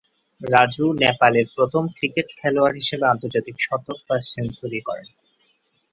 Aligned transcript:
রাজু 0.41 0.85
নেপালের 1.01 1.47
প্রথম 1.55 1.83
ক্রিকেট 1.97 2.27
খেলয়াড় 2.37 2.75
হিসেবে 2.75 3.05
আন্তর্জাতিক 3.07 3.55
শতক 3.59 3.97
বা 4.07 4.17
সেঞ্চুরি 4.31 4.79
করেন। 4.87 5.07